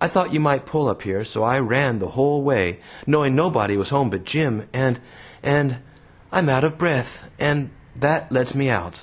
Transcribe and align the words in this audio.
I 0.00 0.08
thought 0.08 0.32
you 0.32 0.40
might 0.40 0.66
pull 0.66 0.88
up 0.88 1.02
here, 1.02 1.18
and 1.18 1.26
so 1.28 1.44
I 1.44 1.60
ran 1.60 2.00
the 2.00 2.08
whole 2.08 2.42
way, 2.42 2.80
knowing 3.06 3.36
nobody 3.36 3.76
was 3.76 3.90
home 3.90 4.10
but 4.10 4.24
Jim, 4.24 4.66
and 4.72 4.98
and 5.44 5.76
I'm 6.32 6.48
out 6.48 6.64
of 6.64 6.76
breath 6.76 7.30
and 7.38 7.70
that 7.94 8.32
lets 8.32 8.52
me 8.52 8.68
out." 8.68 9.02